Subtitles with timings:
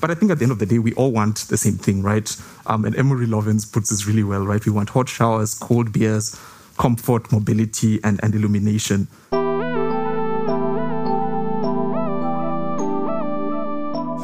[0.00, 2.02] But I think at the end of the day, we all want the same thing,
[2.02, 2.34] right?
[2.66, 4.64] Um, and Amory Lovins puts this really well, right?
[4.64, 6.40] We want hot showers, cold beers,
[6.78, 9.08] comfort, mobility, and, and illumination.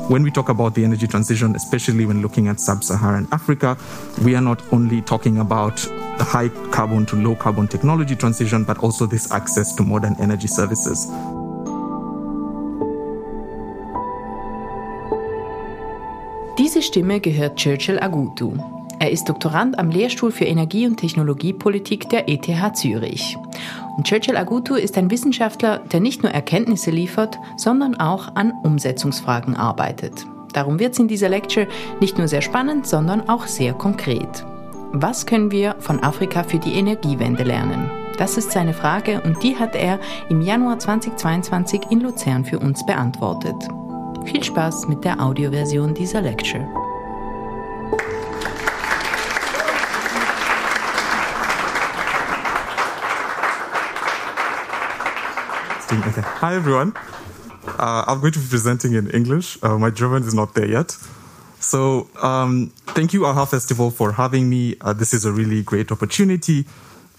[0.08, 3.76] When we talk about the energy transition, especially when looking at sub Saharan Africa,
[4.24, 5.76] we are not only talking about
[6.16, 10.46] the high carbon to low carbon technology transition, but also this access to modern energy
[10.46, 11.06] services.
[16.86, 18.52] Stimme gehört Churchill Agutu.
[18.98, 23.36] Er ist Doktorand am Lehrstuhl für Energie- und Technologiepolitik der ETH Zürich.
[23.96, 29.56] Und Churchill Agutu ist ein Wissenschaftler, der nicht nur Erkenntnisse liefert, sondern auch an Umsetzungsfragen
[29.56, 30.26] arbeitet.
[30.52, 31.66] Darum wird es in dieser Lecture
[32.00, 34.46] nicht nur sehr spannend, sondern auch sehr konkret.
[34.92, 37.90] Was können wir von Afrika für die Energiewende lernen?
[38.16, 39.98] Das ist seine Frage und die hat er
[40.30, 43.56] im Januar 2022 in Luzern für uns beantwortet.
[44.24, 46.66] Viel Spaß mit der Audioversion dieser Lecture.
[56.06, 56.20] Okay.
[56.20, 56.94] Hi, everyone.
[57.66, 59.58] Uh, I'm going to be presenting in English.
[59.60, 60.96] Uh, my German is not there yet.
[61.58, 64.76] So, um, thank you, AHA Festival, for having me.
[64.80, 66.64] Uh, this is a really great opportunity.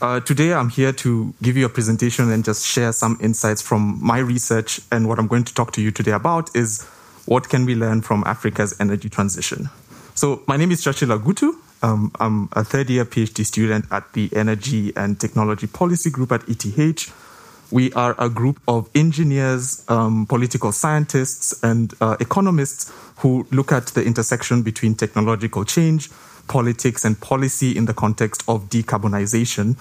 [0.02, 4.00] Uh, today, I'm here to give you a presentation and just share some insights from
[4.02, 4.80] my research.
[4.90, 6.84] And what I'm going to talk to you today about is
[7.26, 9.70] what can we learn from Africa's energy transition.
[10.16, 11.52] So, my name is Churchill Agutu.
[11.84, 16.48] Um, I'm a third year PhD student at the Energy and Technology Policy Group at
[16.48, 17.27] ETH.
[17.70, 23.88] We are a group of engineers, um, political scientists, and uh, economists who look at
[23.88, 26.10] the intersection between technological change,
[26.48, 29.76] politics, and policy in the context of decarbonization.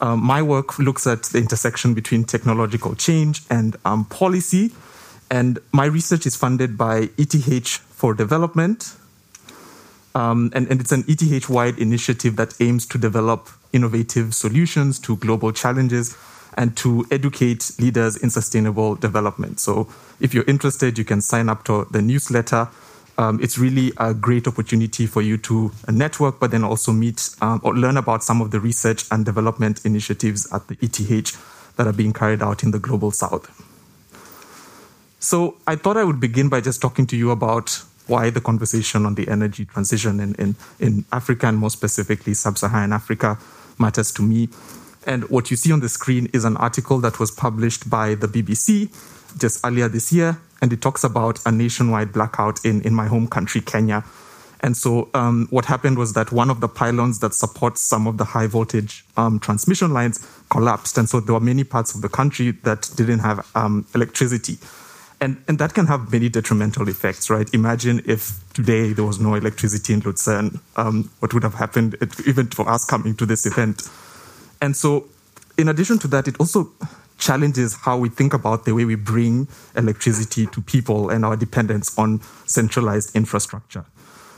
[0.00, 4.72] Um, my work looks at the intersection between technological change and um, policy,
[5.30, 8.96] and my research is funded by ETH for Development.
[10.14, 15.16] Um, and, and it's an ETH wide initiative that aims to develop innovative solutions to
[15.16, 16.16] global challenges
[16.56, 19.60] and to educate leaders in sustainable development.
[19.60, 19.88] So,
[20.20, 22.68] if you're interested, you can sign up to the newsletter.
[23.16, 27.60] Um, it's really a great opportunity for you to network, but then also meet um,
[27.64, 31.92] or learn about some of the research and development initiatives at the ETH that are
[31.92, 33.64] being carried out in the global south.
[35.20, 39.06] So, I thought I would begin by just talking to you about why the conversation
[39.06, 43.38] on the energy transition in, in, in Africa and more specifically sub Saharan Africa
[43.78, 44.48] matters to me.
[45.08, 48.26] And what you see on the screen is an article that was published by the
[48.26, 48.92] BBC
[49.38, 50.38] just earlier this year.
[50.60, 54.04] And it talks about a nationwide blackout in, in my home country, Kenya.
[54.60, 58.18] And so, um, what happened was that one of the pylons that supports some of
[58.18, 60.98] the high voltage um, transmission lines collapsed.
[60.98, 64.58] And so, there were many parts of the country that didn't have um, electricity.
[65.20, 67.48] And, and that can have many detrimental effects, right?
[67.54, 72.48] Imagine if today there was no electricity in Lucerne, um, what would have happened, even
[72.48, 73.88] for us coming to this event.
[74.60, 75.06] And so,
[75.56, 76.70] in addition to that, it also
[77.18, 81.96] challenges how we think about the way we bring electricity to people and our dependence
[81.98, 83.84] on centralized infrastructure.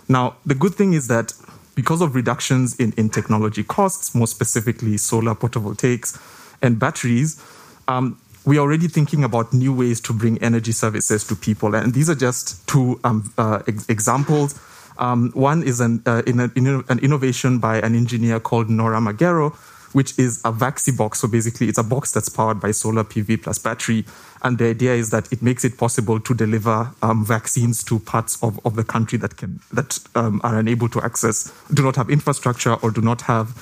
[0.09, 1.35] Now, the good thing is that
[1.75, 6.19] because of reductions in, in technology costs, more specifically solar photovoltaics
[6.63, 7.43] and batteries,
[7.87, 11.75] um, we are already thinking about new ways to bring energy services to people.
[11.75, 14.59] And these are just two um, uh, ex- examples.
[14.99, 18.69] Um, one is an, uh, in a, in a, an innovation by an engineer called
[18.71, 19.55] Norah Magero,
[19.93, 21.17] which is a VaxiBox.
[21.17, 24.05] So basically, it's a box that's powered by solar PV plus battery.
[24.43, 28.43] And the idea is that it makes it possible to deliver um, vaccines to parts
[28.43, 32.11] of, of the country that can that um, are unable to access, do not have
[32.11, 33.57] infrastructure or do not have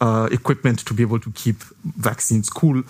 [0.00, 2.82] uh, equipment to be able to keep vaccines cool.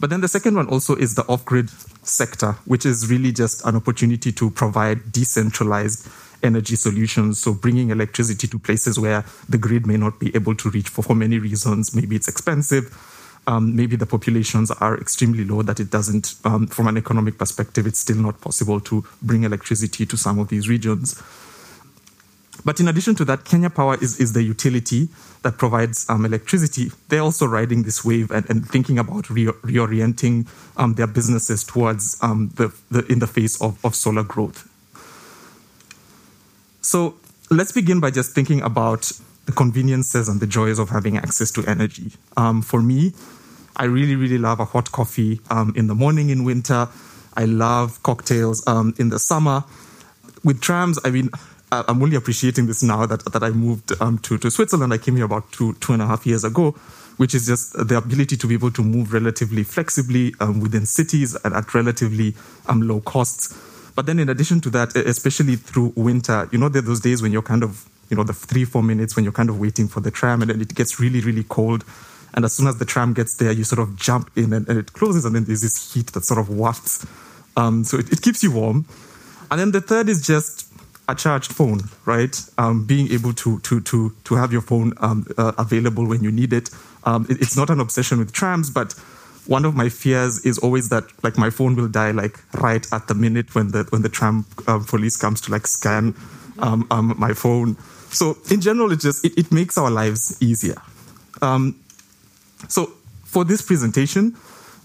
[0.00, 1.70] But then the second one also is the off-grid
[2.02, 6.08] sector, which is really just an opportunity to provide decentralized
[6.42, 7.40] energy solutions.
[7.40, 11.02] So bringing electricity to places where the grid may not be able to reach for,
[11.02, 11.94] for many reasons.
[11.94, 12.92] Maybe it's expensive.
[13.46, 17.86] Um, maybe the populations are extremely low that it doesn't, um, from an economic perspective,
[17.86, 21.22] it's still not possible to bring electricity to some of these regions.
[22.64, 25.08] But in addition to that, Kenya Power is, is the utility
[25.42, 26.90] that provides um, electricity.
[27.08, 30.46] They're also riding this wave and, and thinking about re- reorienting
[30.76, 34.68] um, their businesses towards um, the, the, in the face of, of solar growth.
[36.88, 37.16] So
[37.50, 39.12] let's begin by just thinking about
[39.44, 42.12] the conveniences and the joys of having access to energy.
[42.38, 43.12] Um, for me,
[43.76, 46.88] I really, really love a hot coffee um, in the morning in winter.
[47.36, 49.64] I love cocktails um, in the summer.
[50.44, 51.28] With trams, I mean,
[51.70, 54.94] I'm only appreciating this now that, that I moved um, to, to Switzerland.
[54.94, 56.70] I came here about two, two and a half years ago,
[57.18, 61.36] which is just the ability to be able to move relatively flexibly um, within cities
[61.44, 62.34] and at relatively
[62.66, 63.67] um, low costs
[63.98, 67.20] But then, in addition to that, especially through winter, you know, there are those days
[67.20, 69.88] when you're kind of, you know, the three, four minutes when you're kind of waiting
[69.88, 71.84] for the tram and then it gets really, really cold.
[72.32, 74.78] And as soon as the tram gets there, you sort of jump in and, and
[74.78, 77.04] it closes, and then there's this heat that sort of wafts.
[77.56, 78.86] Um, so it, it, keeps you warm.
[79.50, 80.72] And then the third is just
[81.08, 82.40] a charged phone, right?
[82.56, 86.30] Um, being able to to to to have your phone um, uh, available when you
[86.30, 86.70] need it.
[87.02, 87.42] Um, it.
[87.42, 88.94] It's not an obsession with trams, but
[89.48, 93.08] one of my fears is always that like my phone will die like right at
[93.08, 96.14] the minute when the when the tram uh, police comes to like scan
[96.58, 97.76] um, um, my phone.
[98.10, 100.76] So in general, it just it, it makes our lives easier.
[101.40, 101.80] Um,
[102.68, 102.92] so
[103.24, 104.36] for this presentation,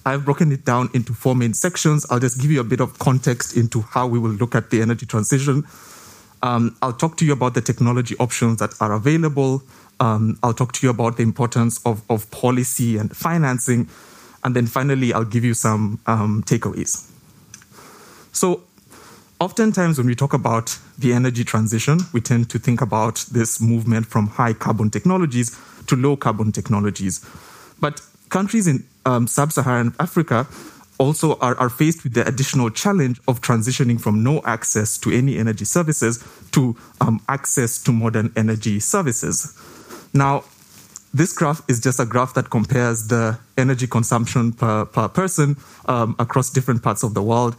[0.05, 2.05] I've broken it down into four main sections.
[2.09, 4.81] I'll just give you a bit of context into how we will look at the
[4.81, 5.65] energy transition.
[6.41, 9.63] Um, I'll talk to you about the technology options that are available.
[9.99, 13.89] Um, I'll talk to you about the importance of, of policy and financing.
[14.43, 17.09] And then finally, I'll give you some um, takeaways.
[18.31, 18.63] So,
[19.39, 24.05] oftentimes when we talk about the energy transition, we tend to think about this movement
[24.05, 25.57] from high carbon technologies
[25.87, 27.25] to low carbon technologies.
[27.79, 30.47] But countries in um, sub Saharan Africa
[30.97, 35.37] also are, are faced with the additional challenge of transitioning from no access to any
[35.37, 39.53] energy services to um, access to modern energy services.
[40.13, 40.43] Now,
[41.13, 46.15] this graph is just a graph that compares the energy consumption per, per person um,
[46.17, 47.55] across different parts of the world.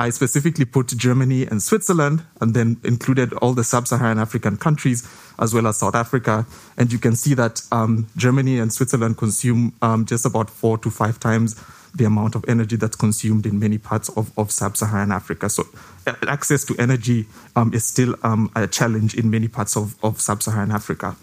[0.00, 5.08] I specifically put Germany and Switzerland and then included all the sub Saharan African countries
[5.40, 6.46] as well as South Africa.
[6.76, 10.90] And you can see that um, Germany and Switzerland consume um, just about four to
[10.90, 11.60] five times
[11.94, 15.48] the amount of energy that's consumed in many parts of, of sub Saharan Africa.
[15.48, 15.64] So,
[16.06, 17.26] uh, access to energy
[17.56, 21.16] um, is still um, a challenge in many parts of, of sub Saharan Africa.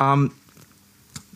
[0.00, 0.34] Um,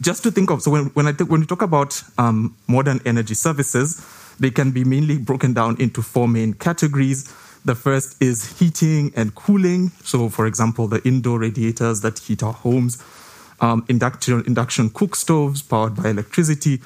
[0.01, 3.35] just to think of, so when, when, I when we talk about um, modern energy
[3.35, 4.05] services,
[4.39, 7.25] they can be mainly broken down into four main categories.
[7.65, 9.91] The first is heating and cooling.
[10.05, 13.03] So, for example, the indoor radiators that heat our homes,
[13.61, 16.81] um, induction, induction cook stoves powered by electricity,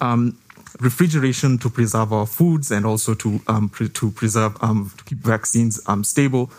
[0.00, 0.36] um,
[0.80, 5.18] refrigeration to preserve our foods and also to um, pre- to preserve um, to keep
[5.18, 6.50] vaccines um, stable.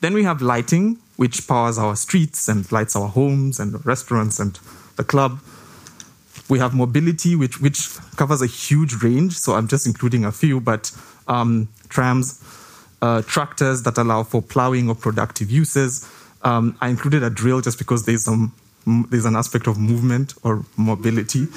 [0.00, 4.58] Then we have lighting, which powers our streets and lights our homes and restaurants and
[4.96, 5.40] the club.
[6.48, 9.36] We have mobility, which which covers a huge range.
[9.38, 10.92] So I'm just including a few, but
[11.26, 12.42] um, trams,
[13.02, 16.08] uh, tractors that allow for plowing or productive uses.
[16.42, 18.52] Um, I included a drill just because there's some
[18.86, 21.48] there's an aspect of movement or mobility.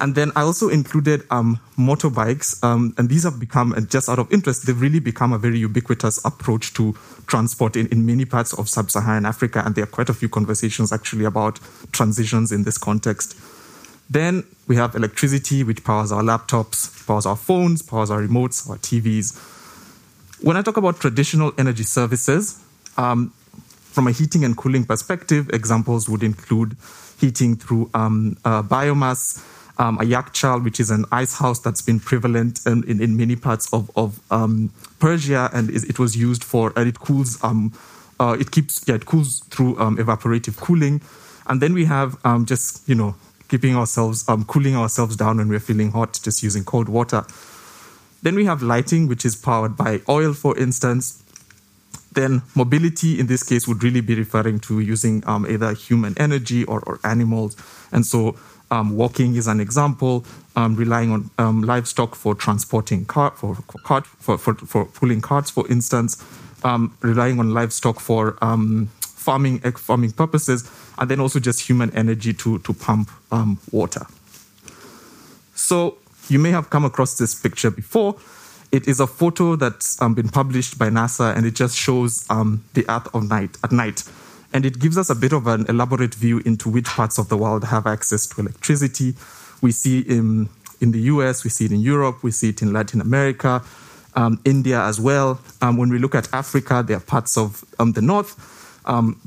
[0.00, 4.32] And then I also included um, motorbikes, um, and these have become, just out of
[4.32, 6.94] interest, they've really become a very ubiquitous approach to
[7.26, 9.62] transport in, in many parts of sub Saharan Africa.
[9.64, 11.60] And there are quite a few conversations actually about
[11.92, 13.38] transitions in this context.
[14.10, 18.76] Then we have electricity, which powers our laptops, powers our phones, powers our remotes, our
[18.78, 19.38] TVs.
[20.42, 22.62] When I talk about traditional energy services,
[22.96, 23.32] um,
[23.92, 26.76] from a heating and cooling perspective, examples would include
[27.20, 29.38] heating through um, uh, biomass,
[29.78, 33.36] um, a yakhchal, which is an ice house that's been prevalent in, in, in many
[33.36, 37.72] parts of, of um, Persia, and it was used for, and it cools, um,
[38.20, 41.00] uh, it keeps, yeah, it cools through um, evaporative cooling.
[41.46, 43.14] And then we have um, just, you know,
[43.48, 47.24] keeping ourselves, um, cooling ourselves down when we're feeling hot, just using cold water.
[48.22, 51.22] Then we have lighting, which is powered by oil, for instance.
[52.12, 56.80] Then mobility, in this case, would really be referring to using either human energy or,
[56.86, 57.56] or animals.
[57.90, 58.36] And so
[58.72, 60.24] um, walking is an example.
[60.56, 65.50] Um, relying on um, livestock for transporting cart for cart for, for, for pulling carts,
[65.50, 66.22] for instance.
[66.64, 72.32] Um, relying on livestock for um, farming farming purposes, and then also just human energy
[72.34, 74.06] to to pump um, water.
[75.54, 75.98] So
[76.28, 78.16] you may have come across this picture before.
[78.70, 83.08] It is a photo that's been published by NASA, and it just shows the Earth
[83.14, 84.04] of night at night
[84.52, 87.36] and it gives us a bit of an elaborate view into which parts of the
[87.36, 89.14] world have access to electricity.
[89.60, 90.48] We see in,
[90.80, 93.62] in the US, we see it in Europe, we see it in Latin America,
[94.14, 95.40] um, India as well.
[95.60, 98.36] Um, when we look at Africa, there are parts of um, the north.
[98.84, 99.20] Um,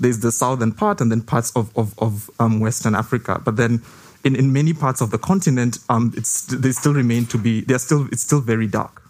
[0.00, 3.40] there's the southern part and then parts of, of, of um, Western Africa.
[3.44, 3.82] But then
[4.24, 7.78] in, in many parts of the continent, um, it's, they still remain to be, they're
[7.78, 9.02] still, it's still very dark.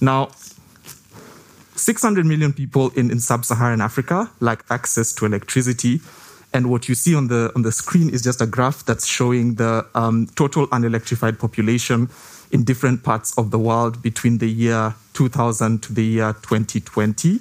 [0.00, 0.30] Now,
[1.78, 6.00] 600 million people in, in sub-Saharan Africa lack access to electricity.
[6.52, 9.56] And what you see on the on the screen is just a graph that's showing
[9.56, 12.08] the um, total unelectrified population
[12.50, 17.40] in different parts of the world between the year 2000 to the year 2020.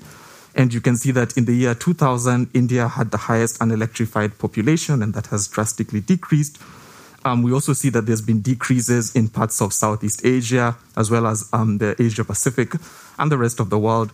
[0.56, 5.04] And you can see that in the year 2000, India had the highest unelectrified population,
[5.04, 6.58] and that has drastically decreased.
[7.26, 11.28] Um, we also see that there's been decreases in parts of Southeast Asia as well
[11.28, 12.74] as um, the Asia Pacific
[13.20, 14.12] and the rest of the world.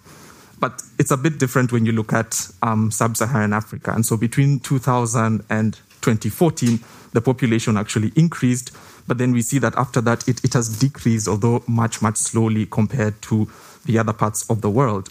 [0.59, 3.91] But it's a bit different when you look at um, sub Saharan Africa.
[3.91, 6.79] And so between 2000 and 2014,
[7.11, 8.71] the population actually increased.
[9.07, 12.65] But then we see that after that, it, it has decreased, although much, much slowly
[12.65, 13.49] compared to
[13.85, 15.09] the other parts of the world.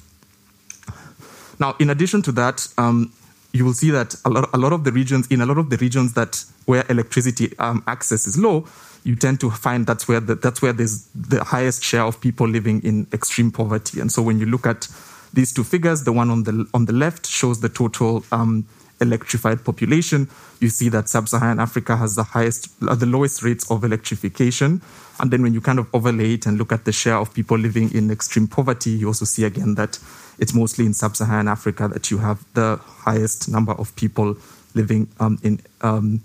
[1.59, 3.13] Now, in addition to that, um,
[3.53, 5.71] you will see that a lot, a lot of the regions, in a lot of
[5.71, 8.67] the regions that where electricity um, access is low,
[9.05, 12.49] you tend to find that's where the, that's where there's the highest share of people
[12.49, 14.01] living in extreme poverty.
[14.01, 14.89] And so when you look at
[15.35, 18.67] these two figures, the one on the on the left shows the total um,
[19.01, 20.29] electrified population.
[20.61, 24.81] You see that sub-Saharan Africa has the highest, uh, the lowest rates of electrification.
[25.19, 27.59] And then when you kind of overlay it and look at the share of people
[27.59, 29.99] living in extreme poverty, you also see again that
[30.39, 34.37] it's mostly in sub-Saharan Africa that you have the highest number of people
[34.75, 36.23] living um, in um,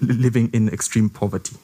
[0.00, 1.56] living in extreme poverty.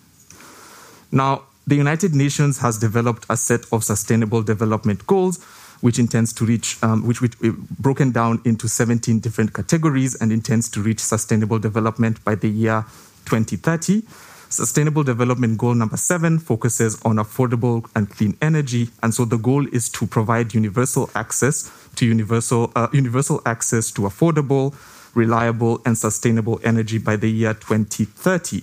[1.13, 5.43] Now, the United Nations has developed a set of sustainable development goals,
[5.81, 10.33] which intends to reach, um, which, which uh, broken down into 17 different categories and
[10.33, 12.85] intends to reach sustainable development by the year
[13.27, 14.03] 2030.
[14.49, 19.67] Sustainable Development Goal number seven focuses on affordable and clean energy, and so the goal
[19.75, 24.75] is to provide universal access to universal uh, universal access to affordable,
[25.15, 28.63] reliable, and sustainable energy by the year 2030.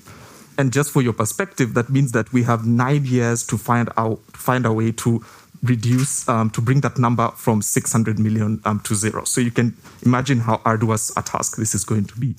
[0.57, 4.19] And just for your perspective, that means that we have nine years to find out
[4.33, 5.23] find a way to
[5.63, 9.23] reduce um, to bring that number from 600 million um, to zero.
[9.23, 9.75] So you can
[10.05, 12.35] imagine how arduous a task this is going to be.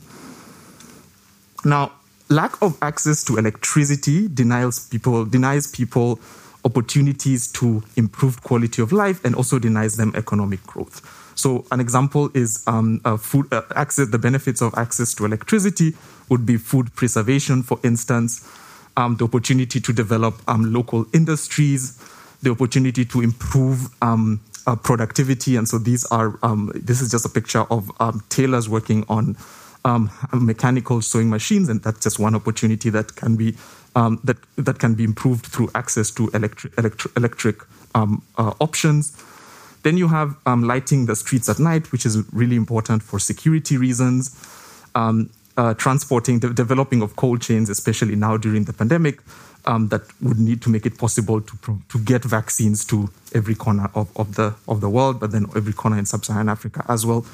[1.65, 1.93] Now,
[2.29, 6.19] lack of access to electricity denies people denies people
[6.65, 11.03] opportunities to improve quality of life and also denies them economic growth.
[11.37, 14.09] So an example is um, food uh, access.
[14.09, 15.95] The benefits of access to electricity
[16.31, 18.49] would be food preservation, for instance,
[18.97, 21.99] um, the opportunity to develop um, local industries,
[22.43, 25.57] the opportunity to improve um, uh, productivity.
[25.57, 29.37] And so these are um, this is just a picture of um, tailors working on
[30.33, 33.55] mechanical sewing machines, and that's just one opportunity that can be
[33.95, 37.57] that that can be improved through access to electric electric, electric
[37.95, 38.17] uh,
[38.61, 39.13] options.
[39.83, 43.77] Then you have um, lighting the streets at night, which is really important for security
[43.77, 44.35] reasons.
[44.95, 49.21] Um, uh, transporting, the developing of cold chains, especially now during the pandemic,
[49.67, 53.91] um, that would need to make it possible to to get vaccines to every corner
[53.95, 57.25] of, of the of the world, but then every corner in sub-Saharan Africa as well.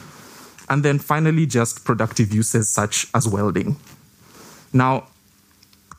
[0.71, 3.77] And then finally, just productive uses such as welding.
[4.73, 5.09] Now,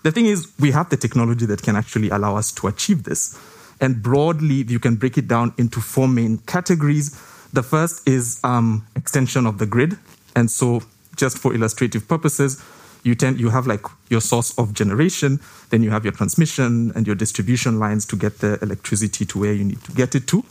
[0.03, 3.37] the thing is, we have the technology that can actually allow us to achieve this.
[3.81, 7.11] And broadly, you can break it down into four main categories.
[7.51, 9.97] The first is um, extension of the grid.
[10.35, 10.81] And so,
[11.17, 12.63] just for illustrative purposes,
[13.03, 17.05] you tend you have like your source of generation, then you have your transmission and
[17.05, 20.45] your distribution lines to get the electricity to where you need to get it to.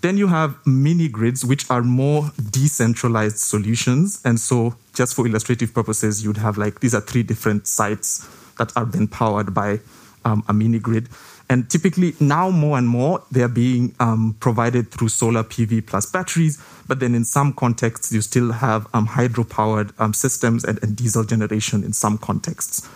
[0.00, 4.20] Then you have mini grids, which are more decentralized solutions.
[4.24, 8.26] And so, just for illustrative purposes, you'd have like these are three different sites
[8.58, 9.80] that are then powered by
[10.24, 11.08] um, a mini grid.
[11.48, 16.62] And typically now more and more they're being um, provided through solar PV plus batteries.
[16.86, 21.24] But then in some contexts, you still have um, hydro-powered um, systems and, and, diesel
[21.24, 22.88] generation in some contexts.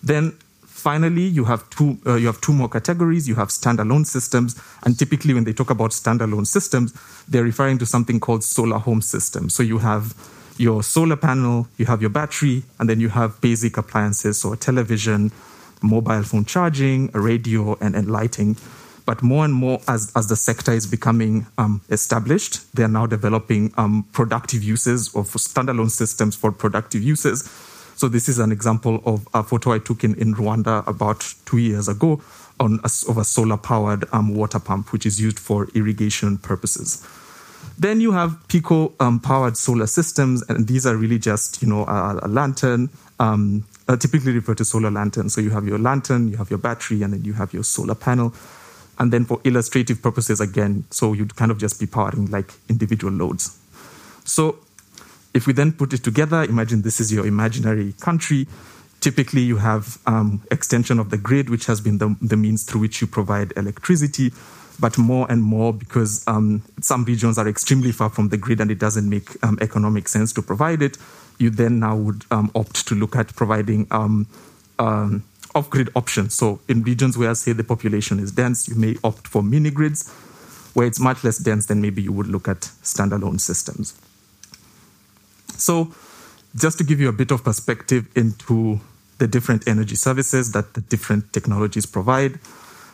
[0.00, 0.38] Then
[0.78, 3.28] finally, you have two uh, you have two more categories.
[3.28, 6.94] You have standalone systems, and typically when they talk about standalone systems,
[7.28, 9.54] they're referring to something called solar home systems.
[9.54, 10.14] So you have
[10.56, 14.56] your solar panel, you have your battery, and then you have basic appliances, so a
[14.56, 15.30] television,
[15.82, 18.56] mobile phone charging, a radio, and, and lighting.
[19.06, 23.06] But more and more, as, as the sector is becoming um, established, they are now
[23.06, 27.48] developing um, productive uses of standalone systems for productive uses.
[27.98, 31.58] So this is an example of a photo I took in, in Rwanda about two
[31.58, 32.22] years ago
[32.60, 37.04] on a, of a solar-powered um, water pump, which is used for irrigation purposes.
[37.76, 41.86] Then you have Pico um, powered solar systems, and these are really just you know
[41.86, 42.88] a, a lantern,
[43.18, 45.28] um, uh, typically referred to solar lantern.
[45.28, 47.96] So you have your lantern, you have your battery, and then you have your solar
[47.96, 48.32] panel.
[49.00, 53.12] And then for illustrative purposes, again, so you'd kind of just be powering like individual
[53.12, 53.58] loads.
[54.24, 54.60] So
[55.34, 58.46] if we then put it together, imagine this is your imaginary country.
[59.00, 62.80] Typically, you have um, extension of the grid, which has been the, the means through
[62.80, 64.32] which you provide electricity
[64.80, 68.70] but more and more because um, some regions are extremely far from the grid and
[68.70, 70.96] it doesn't make um, economic sense to provide it
[71.38, 74.26] you then now would um, opt to look at providing um,
[74.78, 75.22] um,
[75.54, 76.34] off-grid options.
[76.34, 80.12] So in regions where, say, the population is dense, you may opt for mini grids.
[80.74, 83.98] Where it's much less dense, then maybe you would look at standalone systems.
[85.60, 85.92] So
[86.56, 88.80] just to give you a bit of perspective into
[89.18, 92.38] the different energy services that the different technologies provide.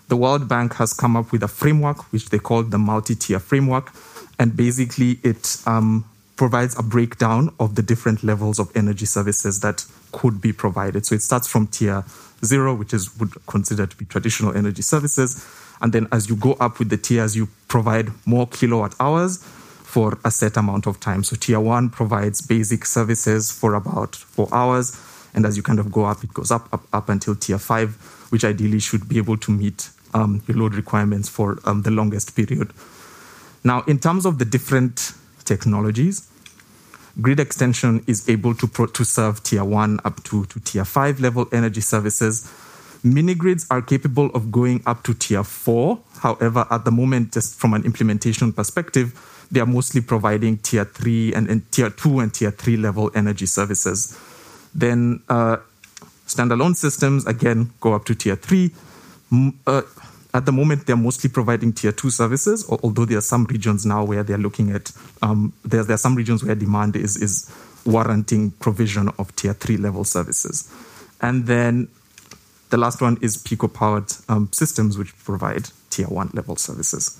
[0.09, 3.93] the World Bank has come up with a framework which they call the multi-tier framework,
[4.39, 6.05] and basically it um,
[6.37, 11.07] provides a breakdown of the different levels of energy services that could be provided.
[11.07, 12.05] So it starts from tier
[12.45, 15.45] zero, which is would consider to be traditional energy services,
[15.81, 19.45] and then as you go up with the tiers, you provide more kilowatt hours
[19.95, 21.23] for a set amount of time.
[21.23, 25.01] So tier one provides basic services for about four hours.
[25.35, 27.91] And as you kind of go up, it goes up, up, up until tier five,
[28.31, 32.35] which ideally should be able to meet um, your load requirements for um, the longest
[32.35, 32.73] period.
[33.63, 35.13] Now, in terms of the different
[35.45, 36.29] technologies,
[37.21, 41.21] grid extension is able to, pro- to serve tier one up to, to tier five
[41.21, 42.51] level energy services.
[43.05, 46.01] Mini grids are capable of going up to tier four.
[46.21, 51.35] However, at the moment, just from an implementation perspective, they are mostly providing tier three
[51.35, 54.19] and, and tier two and tier three level energy services.
[54.75, 55.59] Then uh,
[56.27, 58.71] standalone systems, again, go up to tier three.
[59.67, 59.83] Uh,
[60.33, 64.03] at the moment, they're mostly providing tier two services, although there are some regions now
[64.03, 68.51] where they're looking at, um, there, there are some regions where demand is, is warranting
[68.53, 70.73] provision of tier three level services.
[71.21, 71.89] And then
[72.71, 77.19] the last one is Pico powered um, systems, which provide tier one level services.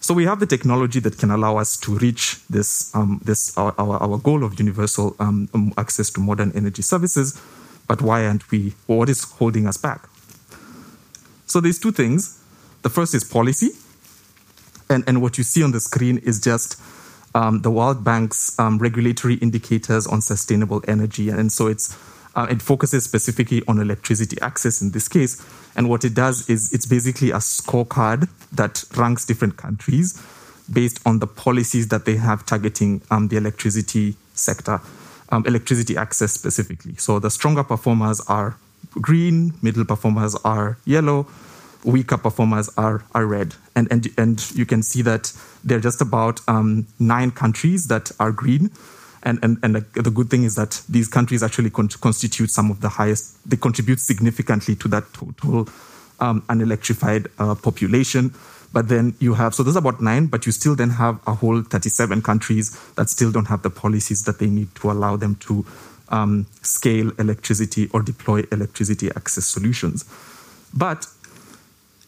[0.00, 3.72] So we have the technology that can allow us to reach this, um, this our,
[3.78, 7.40] our, our, goal of universal um, um, access to modern energy services.
[7.86, 8.74] But why aren't we?
[8.86, 10.08] What is holding us back?
[11.46, 12.40] So there's two things.
[12.82, 13.70] The first is policy,
[14.90, 16.80] and and what you see on the screen is just
[17.34, 21.96] um, the World Bank's um, regulatory indicators on sustainable energy, and so it's
[22.34, 25.44] uh, it focuses specifically on electricity access in this case.
[25.76, 30.20] And what it does is it's basically a scorecard that ranks different countries
[30.72, 34.80] based on the policies that they have targeting um, the electricity sector,
[35.30, 36.94] um, electricity access specifically.
[36.96, 38.56] So the stronger performers are
[38.92, 41.26] green, middle performers are yellow,
[41.84, 43.54] weaker performers are, are red.
[43.74, 45.32] And, and, and you can see that
[45.64, 48.70] there are just about um, nine countries that are green
[49.22, 52.80] and, and, and the good thing is that these countries actually con- constitute some of
[52.80, 55.68] the highest, they contribute significantly to that total
[56.20, 58.34] um, unelectrified uh, population.
[58.72, 61.62] But then you have, so there's about nine, but you still then have a whole
[61.62, 65.66] 37 countries that still don't have the policies that they need to allow them to
[66.08, 70.04] um, scale electricity or deploy electricity access solutions.
[70.74, 71.06] But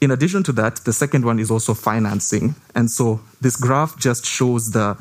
[0.01, 2.55] in addition to that, the second one is also financing.
[2.75, 4.97] And so this graph just shows the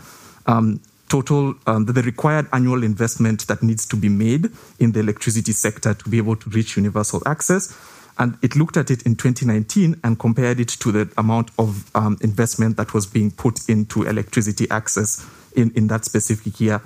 [0.46, 5.52] um, total um, the required annual investment that needs to be made in the electricity
[5.52, 7.78] sector to be able to reach universal access.
[8.18, 12.18] And it looked at it in 2019 and compared it to the amount of um,
[12.22, 16.82] investment that was being put into electricity access in, in that specific year.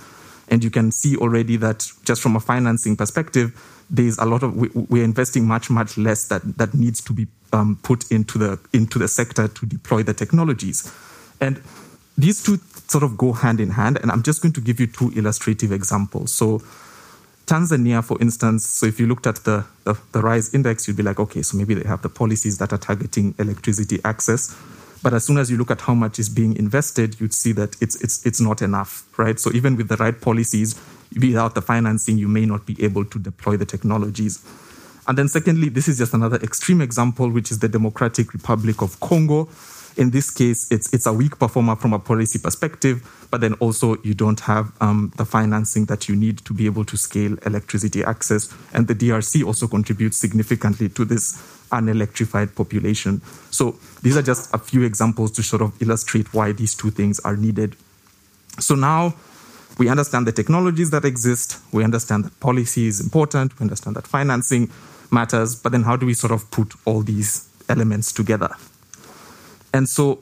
[0.49, 4.56] And you can see already that just from a financing perspective, there's a lot of
[4.56, 8.60] we, are investing much much less that that needs to be um, put into the
[8.73, 10.93] into the sector to deploy the technologies.
[11.39, 11.62] And
[12.17, 13.97] these two sort of go hand in hand.
[14.01, 16.32] And I'm just going to give you two illustrative examples.
[16.32, 16.60] So,
[17.45, 21.03] Tanzania, for instance, so if you looked at the, the, the, RISE index, you'd be
[21.03, 24.53] like, okay, so maybe they have the policies that are targeting electricity access.
[25.01, 27.82] But as soon as you look at how much is being invested, you'd see that
[27.82, 29.39] it's, it's, it's not enough, right?
[29.39, 30.75] So even with the right policies,
[31.15, 34.43] without the financing, you may not be able to deploy the technologies.
[35.08, 38.99] And then secondly, this is just another extreme example, which is the Democratic Republic of
[38.99, 39.47] Congo.
[39.97, 43.97] In this case, it's it's a weak performer from a policy perspective, but then also
[44.03, 48.03] you don't have um, the financing that you need to be able to scale electricity
[48.03, 48.53] access.
[48.73, 51.33] And the DRC also contributes significantly to this
[51.71, 53.21] unelectrified population.
[53.49, 57.19] So these are just a few examples to sort of illustrate why these two things
[57.21, 57.75] are needed.
[58.60, 59.15] So now
[59.79, 64.07] we understand the technologies that exist, we understand that policy is important, we understand that
[64.07, 64.69] financing
[65.12, 68.49] matters, but then how do we sort of put all these elements together?
[69.73, 70.19] And so,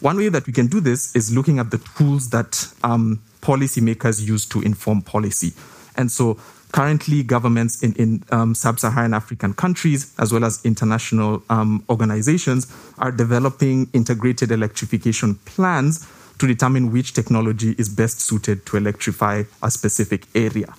[0.00, 4.26] one way that we can do this is looking at the tools that um, policymakers
[4.26, 5.52] use to inform policy.
[5.96, 6.38] And so,
[6.72, 12.72] currently, governments in, in um, sub Saharan African countries, as well as international um, organizations,
[12.98, 16.06] are developing integrated electrification plans
[16.38, 20.74] to determine which technology is best suited to electrify a specific area.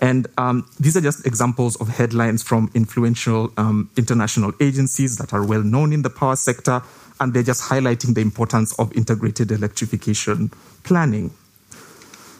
[0.00, 5.44] And um, these are just examples of headlines from influential um, international agencies that are
[5.44, 6.82] well known in the power sector,
[7.20, 10.50] and they're just highlighting the importance of integrated electrification
[10.84, 11.32] planning.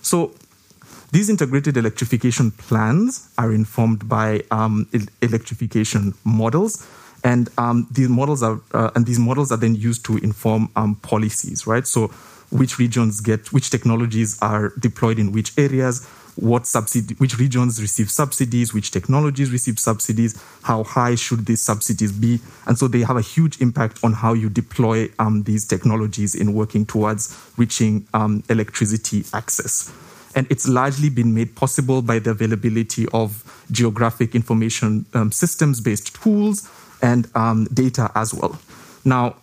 [0.02, 0.34] So,
[1.10, 4.86] these integrated electrification plans are informed by um,
[5.22, 6.86] electrification models,
[7.24, 10.96] and um, these models are uh, and these models are then used to inform um,
[10.96, 11.86] policies, right?
[11.86, 12.08] So,
[12.50, 16.06] which regions get which technologies are deployed in which areas,
[16.40, 22.12] what subsidy, which regions receive subsidies, which technologies receive subsidies, how high should these subsidies
[22.12, 26.34] be, and so they have a huge impact on how you deploy um, these technologies
[26.34, 29.92] in working towards reaching um, electricity access.
[30.36, 36.14] And it's largely been made possible by the availability of geographic information um, systems based
[36.14, 36.70] tools
[37.02, 38.58] and um, data as well.
[39.04, 39.36] Now,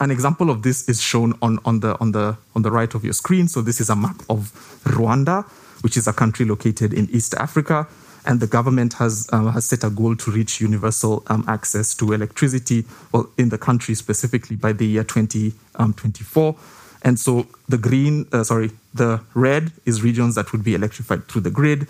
[0.00, 3.04] an example of this is shown on, on, the, on, the, on the right of
[3.04, 3.48] your screen.
[3.48, 4.52] So, this is a map of
[4.84, 5.44] Rwanda,
[5.82, 7.86] which is a country located in East Africa.
[8.26, 12.12] And the government has, uh, has set a goal to reach universal um, access to
[12.12, 16.48] electricity, well, in the country specifically by the year 2024.
[16.48, 16.56] Um,
[17.02, 21.42] and so the green, uh, sorry, the red is regions that would be electrified through
[21.42, 21.86] the grid.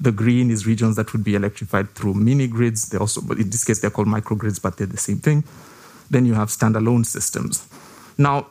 [0.00, 2.88] The green is regions that would be electrified through mini grids.
[2.88, 5.44] They also, in this case, they're called microgrids, but they're the same thing.
[6.10, 7.68] Then you have standalone systems.
[8.16, 8.46] Now,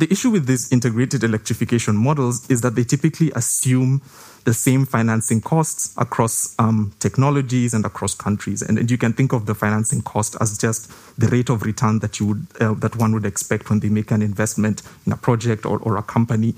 [0.00, 4.00] the issue with these integrated electrification models is that they typically assume
[4.44, 8.62] the same financing costs across um, technologies and across countries.
[8.62, 11.98] And, and, you can think of the financing cost as just the rate of return
[11.98, 15.16] that you would uh, that one would expect when they make an investment in a
[15.16, 16.54] project or, or a company.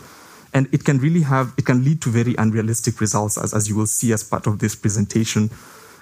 [0.55, 3.75] And it can really have it can lead to very unrealistic results, as, as you
[3.75, 5.51] will see as part of this presentation.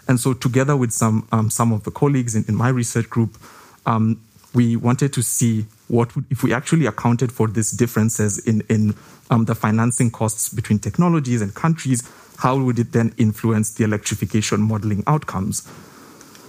[0.07, 3.38] And so, together with some um, some of the colleagues in, in my research group,
[3.87, 4.20] um,
[4.55, 8.95] we wanted to see what would, if we actually accounted for these differences in, in
[9.31, 12.09] um, the financing costs between technologies and countries,
[12.39, 15.69] how would it then influence the electrification modeling outcomes?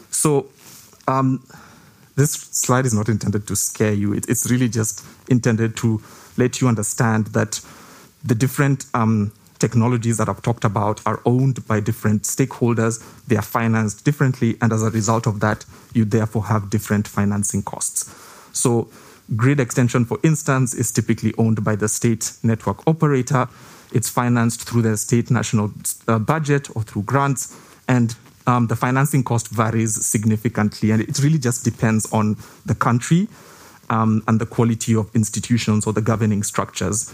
[0.10, 0.48] So,
[1.08, 1.44] um,
[2.16, 4.14] this slide is not intended to scare you.
[4.14, 6.02] It, it's really just intended to
[6.38, 7.62] let you understand that
[8.24, 13.42] the different um, technologies that I've talked about are owned by different stakeholders, they are
[13.44, 18.14] financed differently, and as a result of that, you therefore have different financing costs.
[18.52, 18.90] So,
[19.36, 23.48] grid extension, for instance, is typically owned by the state network operator.
[23.94, 25.72] It's financed through the state national
[26.08, 27.56] uh, budget or through grants,
[27.88, 28.16] and
[28.48, 33.28] um, the financing cost varies significantly, and it really just depends on the country
[33.92, 37.14] um, and the quality of institutions or the governing structures.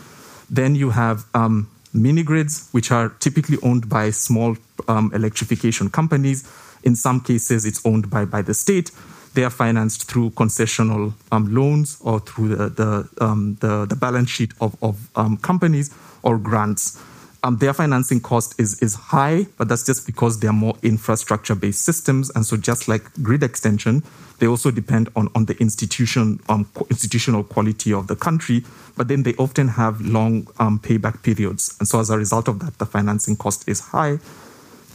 [0.50, 4.56] Then you have um, mini grids, which are typically owned by small
[4.88, 6.50] um, electrification companies.
[6.84, 8.92] In some cases, it's owned by, by the state.
[9.34, 14.30] They are financed through concessional um, loans or through the, the, um, the, the, balance
[14.30, 17.02] sheet of, of um, companies or grants.
[17.44, 21.84] Um, their financing cost is, is high, but that's just because they're more infrastructure based
[21.84, 22.32] systems.
[22.32, 24.04] And so, just like grid extension,
[24.40, 28.64] they also depend on, on the institution, um, institutional quality of the country,
[28.96, 31.76] but then they often have long um, payback periods.
[31.80, 34.20] And so as a result of that, the financing cost is high.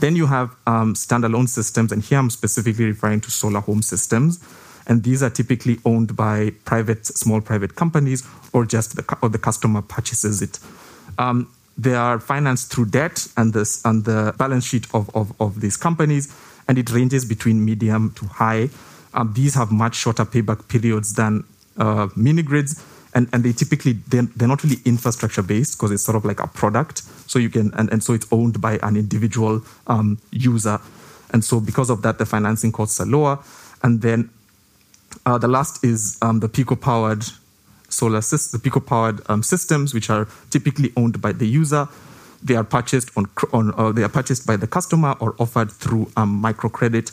[0.01, 4.43] Then you have um, standalone systems, and here I'm specifically referring to solar home systems.
[4.87, 9.39] And these are typically owned by private, small private companies, or just the, or the
[9.39, 10.59] customer purchases it.
[11.19, 15.77] Um, they are financed through debt and, this, the balance sheet of, of, of these
[15.77, 16.35] companies,
[16.69, 18.71] and it ranges between medium to high.
[19.15, 21.45] Um, these have much shorter payback periods than
[21.77, 22.83] uh, mini grids,
[23.15, 26.41] and, and they typically they're, they're not really infrastructure based because it's sort of like
[26.41, 27.03] a product.
[27.27, 30.79] So you can and, and so it's owned by an individual um, user,
[31.31, 33.39] and so because of that, the financing costs are lower.
[33.83, 34.31] And then
[35.27, 37.25] uh, the last is um, the Pico powered
[37.93, 41.89] solar systems, the Pico powered um, systems, which are typically owned by the user.
[42.43, 46.11] They are purchased on, on uh, they are purchased by the customer or offered through
[46.17, 47.13] um, microcredit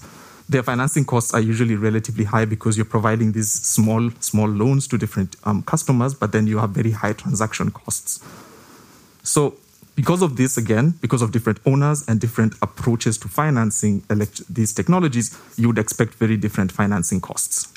[0.50, 4.98] their financing costs are usually relatively high because you're providing these small small loans to
[4.98, 8.20] different um, customers, but then you have very high transaction costs.
[9.22, 9.58] So
[9.96, 14.74] because of this, again, because of different owners and different approaches to financing elect- these
[14.74, 17.72] technologies, you would expect very different financing costs.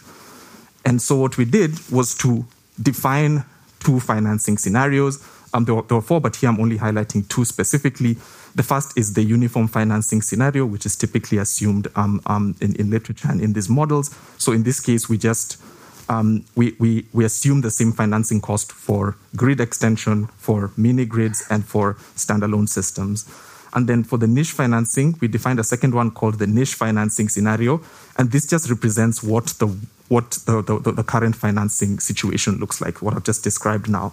[0.84, 2.46] And so what we did was to
[2.80, 3.44] define
[3.80, 5.26] two financing scenarios.
[5.54, 8.16] Um, there, were, there were four, but here I'm only highlighting two specifically.
[8.54, 12.90] The first is the uniform financing scenario, which is typically assumed um, um, in, in,
[12.90, 14.14] literature and in these models.
[14.38, 15.60] So in this case, we just
[16.08, 21.44] um, we, we, we assume the same financing cost for grid extension, for mini grids,
[21.48, 23.26] and for standalone systems.
[23.74, 27.28] And then for the niche financing, we defined a second one called the niche financing
[27.28, 27.80] scenario.
[28.18, 29.74] And this just represents what the
[30.12, 34.12] what the, the, the current financing situation looks like, what I've just described now.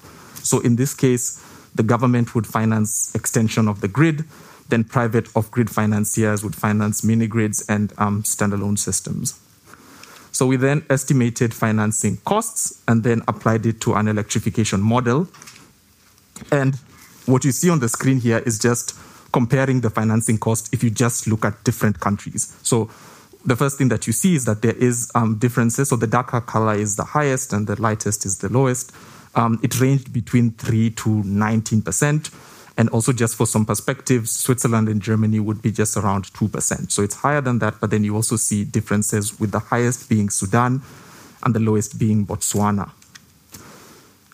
[0.49, 1.43] So in this case,
[1.75, 4.23] the government would finance extension of the grid,
[4.69, 9.37] then private off-grid financiers would finance mini grids and um, standalone systems.
[10.31, 15.27] So we then estimated financing costs and then applied it to an electrification model.
[16.49, 16.75] And
[17.25, 18.97] what you see on the screen here is just
[19.33, 22.55] comparing the financing cost if you just look at different countries.
[22.63, 22.89] So
[23.45, 25.89] the first thing that you see is that there is um, differences.
[25.89, 28.91] So the darker color is the highest and the lightest is the lowest.
[29.35, 32.31] um, it ranged between 3 to 19%.
[32.77, 36.91] And also, just for some perspective, Switzerland and Germany would be just around 2%.
[36.91, 40.29] So it's higher than that, but then you also see differences with the highest being
[40.29, 40.81] Sudan
[41.43, 42.91] and the lowest being Botswana.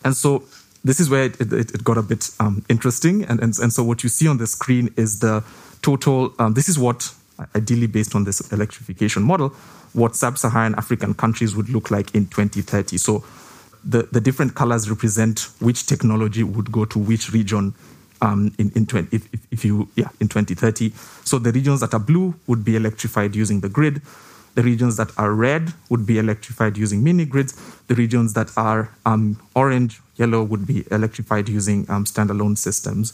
[0.04, 0.44] And so
[0.84, 3.24] this is where it, it, it got a bit um, interesting.
[3.24, 5.42] And, and, and so what you see on the screen is the
[5.82, 7.12] total, um, this is what,
[7.54, 9.50] ideally based on this electrification model,
[9.92, 12.98] what sub Saharan African countries would look like in 2030.
[12.98, 13.24] So
[13.84, 17.74] the, the different colors represent which technology would go to which region
[18.20, 20.90] um, in, in 20, if, if you yeah in 2030.
[21.24, 24.02] So the regions that are blue would be electrified using the grid.
[24.54, 27.52] The regions that are red would be electrified using mini grids.
[27.88, 33.12] The regions that are um, orange, yellow would be electrified using um, standalone systems.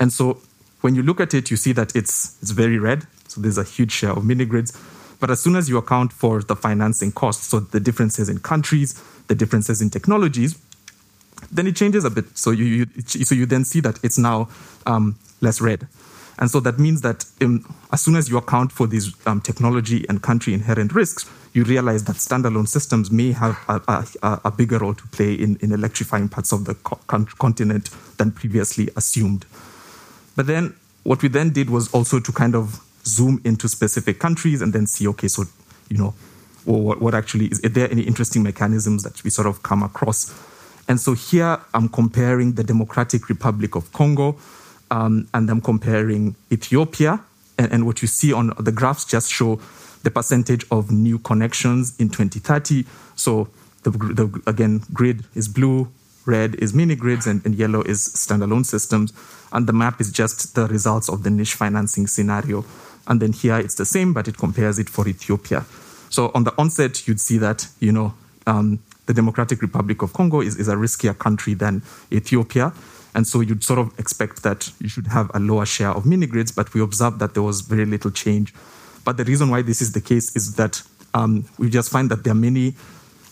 [0.00, 0.40] And so
[0.80, 3.06] when you look at it, you see that it's it's very red.
[3.34, 4.72] So there's a huge share of mini grids.
[5.20, 9.02] But as soon as you account for the financing costs, so the differences in countries,
[9.26, 10.58] the differences in technologies,
[11.50, 12.36] then it changes a bit.
[12.36, 14.48] So you, you so you then see that it's now
[14.86, 15.88] um, less red.
[16.38, 20.04] And so that means that in, as soon as you account for these um, technology
[20.08, 24.78] and country inherent risks, you realize that standalone systems may have a, a, a bigger
[24.78, 26.98] role to play in, in electrifying parts of the co-
[27.38, 29.46] continent than previously assumed.
[30.34, 34.62] But then what we then did was also to kind of zoom into specific countries
[34.62, 35.44] and then see, okay, so,
[35.88, 36.14] you know,
[36.64, 40.32] what, what actually is, there any interesting mechanisms that we sort of come across
[40.88, 44.36] and so here I'm comparing the Democratic Republic of Congo
[44.90, 47.20] um, and I'm comparing Ethiopia.
[47.56, 49.60] And, and, what you see on the graphs just show
[50.02, 52.84] the percentage of new connections in 2030.
[53.14, 53.48] So
[53.84, 55.88] the, the again, grid is blue,
[56.26, 59.12] red is mini grids, and, and yellow is standalone systems.
[59.52, 62.64] And the map is just the results of the niche financing scenario.
[63.06, 65.64] And then here it's the same, but it compares it for Ethiopia.
[66.10, 68.14] So on the onset, you'd see that, you know,
[68.46, 72.72] um, the Democratic Republic of Congo is, is a riskier country than Ethiopia.
[73.14, 76.26] And so you'd sort of expect that you should have a lower share of mini
[76.26, 78.54] grids, but we observed that there was very little change.
[79.04, 82.24] But the reason why this is the case is that um, we just find that
[82.24, 82.74] there are many,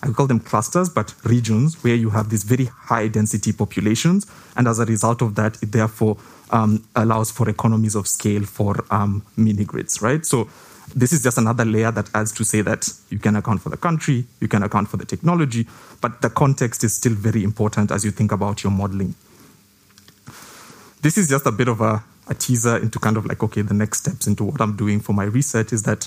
[0.02, 4.26] I call them clusters, but regions where you have these very high density populations.
[4.56, 6.16] And as a result of that, it therefore
[6.52, 10.24] um, allows for economies of scale for um, mini grids, right?
[10.24, 10.48] So
[10.94, 13.76] this is just another layer that adds to say that you can account for the
[13.76, 15.66] country, you can account for the technology,
[16.00, 19.14] but the context is still very important as you think about your modeling.
[21.00, 23.74] This is just a bit of a, a teaser into kind of like, okay, the
[23.74, 26.06] next steps into what I'm doing for my research is that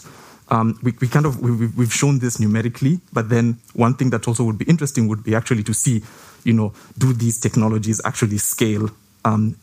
[0.50, 4.28] um, we, we, kind of we, we've shown this numerically, but then one thing that
[4.28, 6.04] also would be interesting would be actually to see,
[6.44, 8.90] you know, do these technologies actually scale
[9.26, 9.58] um,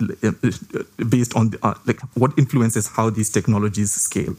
[1.09, 4.37] based on the, uh, like what influences how these technologies scale.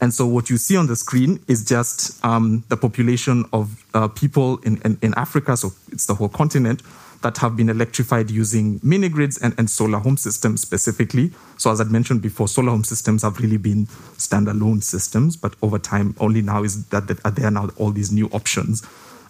[0.00, 4.08] And so what you see on the screen is just um, the population of uh,
[4.08, 6.82] people in, in, in, Africa, so it's the whole continent,
[7.22, 11.30] that have been electrified using mini grids and, and solar home systems specifically.
[11.56, 13.86] So as I mentioned before, solar home systems have really been
[14.18, 18.12] standalone systems, but over time, only now is that, that there are now all these
[18.12, 18.86] new options.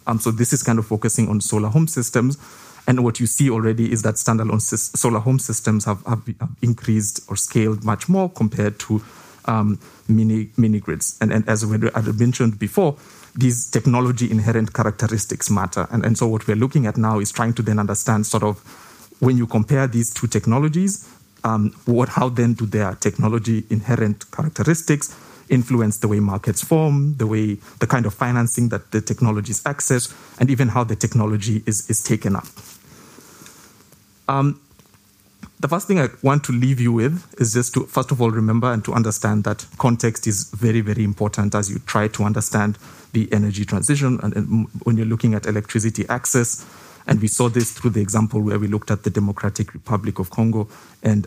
[0.06, 2.36] Um, so this is kind of focusing on solar home systems.
[2.86, 6.22] And what you see already is that standalone solar home systems have, have,
[6.60, 9.02] increased or scaled much more compared to
[9.46, 11.16] um, mini mini grids.
[11.20, 12.96] And, and as we had mentioned before,
[13.34, 15.88] these technology inherent characteristics matter.
[15.90, 18.60] And, and so what we're looking at now is trying to then understand sort of
[19.20, 21.08] when you compare these two technologies,
[21.42, 25.14] um, what how then do their technology inherent characteristics
[25.48, 30.14] influence the way markets form, the way the kind of financing that the technologies access,
[30.38, 32.46] and even how the technology is, is taken up.
[34.28, 34.60] Um,
[35.60, 38.30] the first thing I want to leave you with is just to, first of all,
[38.30, 42.78] remember and to understand that context is very, very important as you try to understand
[43.12, 46.66] the energy transition and, and when you're looking at electricity access.
[47.06, 50.30] And we saw this through the example where we looked at the Democratic Republic of
[50.30, 50.68] Congo
[51.02, 51.26] and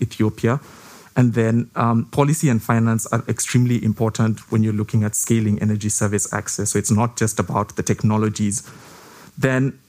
[0.00, 0.60] Ethiopia.
[1.16, 5.88] And then um, policy and finance are extremely important when you're looking at scaling energy
[5.88, 6.70] service access.
[6.70, 8.62] So it's not just about the technologies.
[9.36, 9.79] Then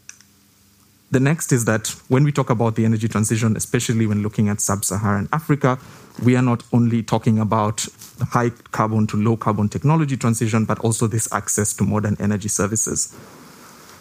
[1.12, 4.62] the next is that when we talk about the energy transition, especially when looking at
[4.62, 5.78] sub Saharan Africa,
[6.24, 7.86] we are not only talking about
[8.18, 12.48] the high carbon to low carbon technology transition, but also this access to modern energy
[12.48, 13.14] services.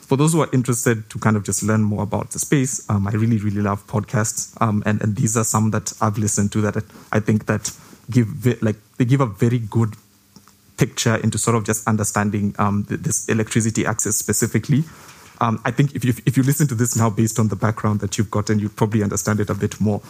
[0.06, 3.06] For those who are interested to kind of just learn more about the space, um,
[3.08, 4.60] I really, really love podcasts.
[4.60, 7.72] Um, and, and these are some that I've listened to that I think that
[8.10, 9.94] give like they give a very good
[10.76, 14.84] picture into sort of just understanding um, this electricity access specifically
[15.40, 18.00] um, I think if you, if you listen to this now based on the background
[18.00, 20.00] that you've gotten, you probably understand it a bit more.